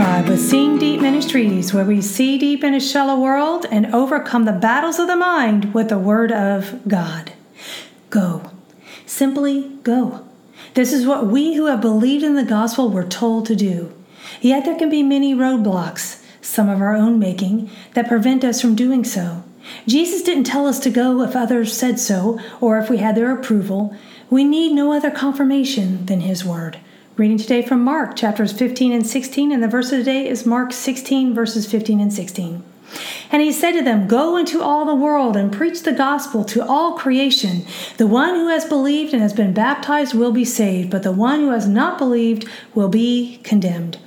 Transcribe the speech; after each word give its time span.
Tribe 0.00 0.28
with 0.28 0.40
Seeing 0.40 0.78
Deep 0.78 1.02
Ministries, 1.02 1.74
where 1.74 1.84
we 1.84 2.00
see 2.00 2.38
deep 2.38 2.64
in 2.64 2.72
a 2.72 2.80
shallow 2.80 3.20
world 3.20 3.66
and 3.70 3.94
overcome 3.94 4.46
the 4.46 4.52
battles 4.52 4.98
of 4.98 5.08
the 5.08 5.14
mind 5.14 5.74
with 5.74 5.90
the 5.90 5.98
Word 5.98 6.32
of 6.32 6.88
God. 6.88 7.34
Go. 8.08 8.50
Simply 9.04 9.68
go. 9.82 10.26
This 10.72 10.94
is 10.94 11.06
what 11.06 11.26
we 11.26 11.52
who 11.52 11.66
have 11.66 11.82
believed 11.82 12.24
in 12.24 12.34
the 12.34 12.44
gospel 12.44 12.88
were 12.88 13.04
told 13.04 13.44
to 13.44 13.54
do. 13.54 13.92
Yet 14.40 14.64
there 14.64 14.78
can 14.78 14.88
be 14.88 15.02
many 15.02 15.34
roadblocks, 15.34 16.24
some 16.40 16.70
of 16.70 16.80
our 16.80 16.94
own 16.94 17.18
making, 17.18 17.68
that 17.92 18.08
prevent 18.08 18.42
us 18.42 18.58
from 18.58 18.74
doing 18.74 19.04
so. 19.04 19.44
Jesus 19.86 20.22
didn't 20.22 20.44
tell 20.44 20.66
us 20.66 20.80
to 20.80 20.88
go 20.88 21.20
if 21.20 21.36
others 21.36 21.76
said 21.76 22.00
so 22.00 22.40
or 22.58 22.78
if 22.78 22.88
we 22.88 22.96
had 22.96 23.16
their 23.16 23.38
approval. 23.38 23.94
We 24.30 24.44
need 24.44 24.72
no 24.72 24.94
other 24.94 25.10
confirmation 25.10 26.06
than 26.06 26.22
His 26.22 26.42
Word. 26.42 26.78
Reading 27.20 27.36
today 27.36 27.60
from 27.60 27.84
Mark 27.84 28.16
chapters 28.16 28.50
15 28.50 28.92
and 28.92 29.06
16, 29.06 29.52
and 29.52 29.62
the 29.62 29.68
verse 29.68 29.92
of 29.92 29.98
the 29.98 30.04
day 30.04 30.26
is 30.26 30.46
Mark 30.46 30.72
16, 30.72 31.34
verses 31.34 31.70
15 31.70 32.00
and 32.00 32.10
16. 32.10 32.64
And 33.30 33.42
he 33.42 33.52
said 33.52 33.72
to 33.72 33.82
them, 33.82 34.08
Go 34.08 34.38
into 34.38 34.62
all 34.62 34.86
the 34.86 34.94
world 34.94 35.36
and 35.36 35.52
preach 35.52 35.82
the 35.82 35.92
gospel 35.92 36.44
to 36.46 36.66
all 36.66 36.96
creation. 36.96 37.66
The 37.98 38.06
one 38.06 38.36
who 38.36 38.48
has 38.48 38.64
believed 38.64 39.12
and 39.12 39.20
has 39.20 39.34
been 39.34 39.52
baptized 39.52 40.14
will 40.14 40.32
be 40.32 40.46
saved, 40.46 40.88
but 40.88 41.02
the 41.02 41.12
one 41.12 41.40
who 41.40 41.50
has 41.50 41.68
not 41.68 41.98
believed 41.98 42.48
will 42.74 42.88
be 42.88 43.38
condemned. 43.42 43.98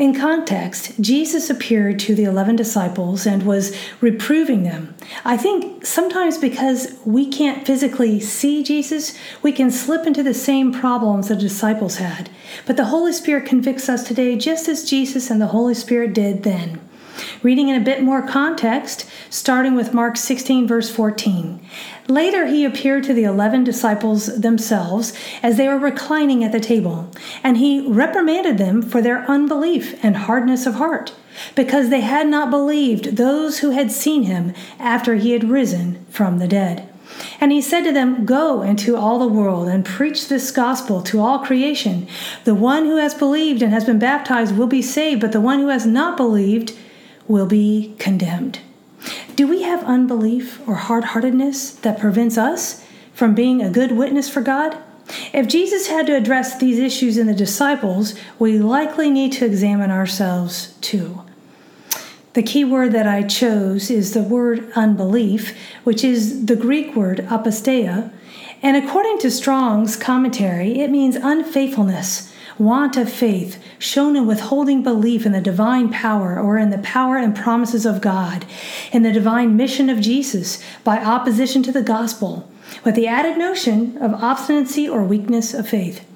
In 0.00 0.18
context, 0.18 0.98
Jesus 0.98 1.50
appeared 1.50 1.98
to 1.98 2.14
the 2.14 2.24
11 2.24 2.56
disciples 2.56 3.26
and 3.26 3.42
was 3.42 3.76
reproving 4.00 4.62
them. 4.62 4.94
I 5.26 5.36
think 5.36 5.84
sometimes 5.84 6.38
because 6.38 6.98
we 7.04 7.26
can't 7.26 7.66
physically 7.66 8.18
see 8.18 8.62
Jesus, 8.62 9.14
we 9.42 9.52
can 9.52 9.70
slip 9.70 10.06
into 10.06 10.22
the 10.22 10.32
same 10.32 10.72
problems 10.72 11.28
the 11.28 11.36
disciples 11.36 11.96
had. 11.96 12.30
But 12.64 12.78
the 12.78 12.86
Holy 12.86 13.12
Spirit 13.12 13.44
convicts 13.44 13.90
us 13.90 14.02
today 14.02 14.36
just 14.36 14.68
as 14.68 14.88
Jesus 14.88 15.28
and 15.28 15.38
the 15.38 15.48
Holy 15.48 15.74
Spirit 15.74 16.14
did 16.14 16.44
then. 16.44 16.80
Reading 17.42 17.68
in 17.68 17.80
a 17.80 17.84
bit 17.84 18.02
more 18.02 18.20
context, 18.20 19.06
starting 19.30 19.74
with 19.74 19.94
Mark 19.94 20.18
16, 20.18 20.66
verse 20.66 20.90
14. 20.90 21.58
Later, 22.06 22.46
he 22.46 22.66
appeared 22.66 23.02
to 23.04 23.14
the 23.14 23.24
eleven 23.24 23.64
disciples 23.64 24.26
themselves 24.40 25.14
as 25.42 25.56
they 25.56 25.66
were 25.66 25.78
reclining 25.78 26.44
at 26.44 26.52
the 26.52 26.60
table, 26.60 27.10
and 27.42 27.56
he 27.56 27.80
reprimanded 27.88 28.58
them 28.58 28.82
for 28.82 29.00
their 29.00 29.24
unbelief 29.24 29.98
and 30.04 30.18
hardness 30.18 30.66
of 30.66 30.74
heart, 30.74 31.14
because 31.54 31.88
they 31.88 32.02
had 32.02 32.26
not 32.26 32.50
believed 32.50 33.16
those 33.16 33.60
who 33.60 33.70
had 33.70 33.90
seen 33.90 34.24
him 34.24 34.52
after 34.78 35.14
he 35.14 35.32
had 35.32 35.44
risen 35.44 36.04
from 36.10 36.40
the 36.40 36.48
dead. 36.48 36.86
And 37.40 37.52
he 37.52 37.62
said 37.62 37.84
to 37.84 37.92
them, 37.92 38.26
Go 38.26 38.60
into 38.60 38.96
all 38.96 39.18
the 39.18 39.26
world 39.26 39.66
and 39.66 39.82
preach 39.82 40.28
this 40.28 40.50
gospel 40.50 41.00
to 41.04 41.20
all 41.20 41.38
creation. 41.38 42.06
The 42.44 42.54
one 42.54 42.84
who 42.84 42.96
has 42.96 43.14
believed 43.14 43.62
and 43.62 43.72
has 43.72 43.86
been 43.86 43.98
baptized 43.98 44.56
will 44.58 44.66
be 44.66 44.82
saved, 44.82 45.22
but 45.22 45.32
the 45.32 45.40
one 45.40 45.58
who 45.60 45.68
has 45.68 45.86
not 45.86 46.18
believed 46.18 46.76
will 47.30 47.46
be 47.46 47.94
condemned. 47.98 48.58
Do 49.36 49.46
we 49.46 49.62
have 49.62 49.84
unbelief 49.84 50.60
or 50.68 50.74
hard 50.74 51.04
heartedness 51.04 51.70
that 51.76 52.00
prevents 52.00 52.36
us 52.36 52.84
from 53.14 53.34
being 53.34 53.62
a 53.62 53.70
good 53.70 53.92
witness 53.92 54.28
for 54.28 54.40
God? 54.40 54.76
If 55.32 55.48
Jesus 55.48 55.86
had 55.86 56.06
to 56.06 56.16
address 56.16 56.58
these 56.58 56.78
issues 56.78 57.16
in 57.16 57.26
the 57.26 57.34
disciples, 57.34 58.14
we 58.38 58.58
likely 58.58 59.10
need 59.10 59.32
to 59.32 59.46
examine 59.46 59.90
ourselves 59.90 60.74
too. 60.80 61.22
The 62.34 62.42
key 62.42 62.64
word 62.64 62.92
that 62.92 63.08
I 63.08 63.22
chose 63.22 63.90
is 63.90 64.12
the 64.12 64.22
word 64.22 64.70
unbelief, 64.76 65.56
which 65.82 66.04
is 66.04 66.46
the 66.46 66.54
Greek 66.54 66.94
word 66.94 67.26
apostasia, 67.28 68.12
and 68.62 68.76
according 68.76 69.18
to 69.20 69.30
Strong's 69.30 69.96
commentary, 69.96 70.80
it 70.80 70.90
means 70.90 71.16
unfaithfulness 71.16 72.29
want 72.60 72.96
of 72.96 73.10
faith 73.10 73.60
shown 73.78 74.14
in 74.14 74.26
withholding 74.26 74.82
belief 74.82 75.24
in 75.24 75.32
the 75.32 75.40
divine 75.40 75.90
power 75.90 76.38
or 76.38 76.58
in 76.58 76.70
the 76.70 76.78
power 76.78 77.16
and 77.16 77.34
promises 77.34 77.86
of 77.86 78.02
God, 78.02 78.44
in 78.92 79.02
the 79.02 79.12
divine 79.12 79.56
mission 79.56 79.88
of 79.88 80.00
Jesus 80.00 80.62
by 80.84 80.98
opposition 80.98 81.62
to 81.62 81.72
the 81.72 81.82
gospel, 81.82 82.48
with 82.84 82.94
the 82.94 83.06
added 83.06 83.38
notion 83.38 83.96
of 83.98 84.14
obstinacy 84.14 84.88
or 84.88 85.02
weakness 85.02 85.54
of 85.54 85.68
faith. 85.68 86.06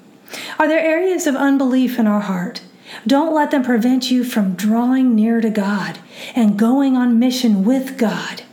Are 0.59 0.67
there 0.67 0.79
areas 0.79 1.25
of 1.27 1.35
unbelief 1.35 1.97
in 1.97 2.07
our 2.07 2.21
heart? 2.21 2.61
Don't 3.07 3.33
let 3.33 3.51
them 3.51 3.63
prevent 3.63 4.11
you 4.11 4.23
from 4.23 4.55
drawing 4.55 5.15
near 5.15 5.41
to 5.41 5.49
God 5.49 5.97
and 6.35 6.59
going 6.59 6.95
on 6.95 7.19
mission 7.19 7.65
with 7.65 7.97
God. 7.97 8.43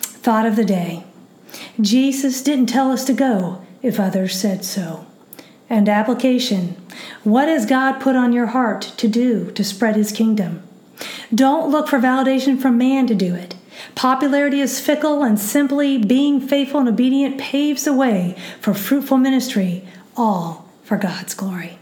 Thought 0.00 0.46
of 0.46 0.56
the 0.56 0.64
day 0.64 1.04
Jesus 1.80 2.42
didn't 2.42 2.66
tell 2.66 2.92
us 2.92 3.04
to 3.04 3.12
go 3.12 3.62
if 3.82 3.98
others 3.98 4.38
said 4.38 4.64
so 4.64 5.06
and 5.72 5.88
application. 5.88 6.76
What 7.24 7.48
has 7.48 7.64
God 7.64 7.98
put 7.98 8.14
on 8.14 8.34
your 8.34 8.48
heart 8.48 8.82
to 8.98 9.08
do 9.08 9.50
to 9.52 9.64
spread 9.64 9.96
his 9.96 10.12
kingdom? 10.12 10.62
Don't 11.34 11.70
look 11.70 11.88
for 11.88 11.98
validation 11.98 12.60
from 12.60 12.76
man 12.76 13.06
to 13.06 13.14
do 13.14 13.34
it. 13.34 13.56
Popularity 13.94 14.60
is 14.60 14.78
fickle, 14.78 15.24
and 15.24 15.40
simply 15.40 15.96
being 15.96 16.46
faithful 16.46 16.80
and 16.80 16.88
obedient 16.90 17.38
paves 17.38 17.84
the 17.84 17.94
way 17.94 18.36
for 18.60 18.74
fruitful 18.74 19.16
ministry, 19.16 19.82
all 20.14 20.68
for 20.84 20.98
God's 20.98 21.32
glory. 21.32 21.78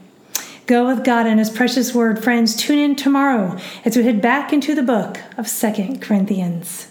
Go 0.66 0.86
with 0.86 1.04
God 1.04 1.26
and 1.26 1.40
His 1.40 1.50
precious 1.50 1.92
word, 1.92 2.22
friends. 2.22 2.54
Tune 2.54 2.78
in 2.78 2.94
tomorrow 2.94 3.58
as 3.84 3.96
we 3.96 4.04
head 4.04 4.22
back 4.22 4.52
into 4.52 4.72
the 4.72 4.84
book 4.84 5.18
of 5.36 5.48
Second 5.48 6.00
Corinthians. 6.00 6.86